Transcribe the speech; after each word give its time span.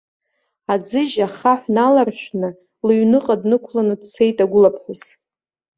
Аӡыжь 0.73 1.17
ахаҳә 1.25 1.67
наларшәны, 1.75 2.49
лыҩныҟа 2.85 3.35
днықәланы 3.41 3.95
дцеит 4.01 4.37
агәылаԥҳәыс. 4.43 5.03